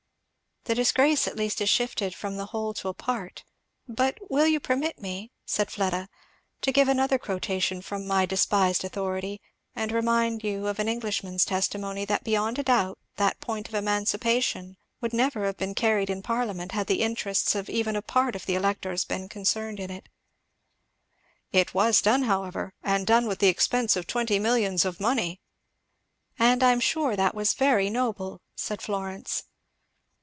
"The 0.65 0.75
disgrace 0.75 1.27
at 1.27 1.35
least 1.35 1.59
is 1.59 1.69
shifted 1.71 2.13
from 2.13 2.37
the 2.37 2.45
whole 2.45 2.71
to 2.75 2.87
a 2.87 2.93
part. 2.93 3.43
But 3.87 4.19
will 4.29 4.45
you 4.45 4.59
permit 4.59 5.01
me," 5.01 5.31
said 5.43 5.71
Fleda, 5.71 6.07
"to 6.61 6.71
give 6.71 6.87
another 6.87 7.17
quotation 7.17 7.81
from 7.81 8.05
my 8.05 8.27
despised 8.27 8.83
authority, 8.83 9.41
and 9.75 9.91
remind 9.91 10.43
you 10.43 10.67
of 10.67 10.77
an 10.77 10.87
Englishman's 10.87 11.45
testimony, 11.45 12.05
that 12.05 12.23
beyond 12.23 12.59
a 12.59 12.63
doubt 12.63 12.99
that 13.15 13.39
point 13.41 13.69
of 13.69 13.73
emancipation 13.73 14.77
would 15.01 15.13
never 15.13 15.45
have 15.45 15.57
been 15.57 15.73
carried 15.73 16.11
in 16.11 16.21
parliament 16.21 16.73
had 16.73 16.85
the 16.85 17.01
interests 17.01 17.55
of 17.55 17.67
even 17.67 17.95
a 17.95 18.03
part 18.03 18.35
of 18.35 18.45
the 18.45 18.53
electors 18.53 19.03
been 19.03 19.27
concerned 19.27 19.79
in 19.79 19.89
it." 19.89 20.09
"It 21.51 21.73
was 21.73 22.03
done, 22.03 22.21
however, 22.21 22.75
and 22.83 23.07
done 23.07 23.27
at 23.31 23.39
the 23.39 23.47
expense 23.47 23.95
of 23.95 24.05
twenty 24.05 24.37
millions 24.37 24.85
of 24.85 24.99
money." 24.99 25.41
"And 26.37 26.61
I 26.61 26.71
am 26.71 26.79
sure 26.81 27.15
that 27.15 27.33
was 27.33 27.55
very 27.55 27.89
noble," 27.89 28.41
said 28.55 28.79
Florence. 28.83 29.45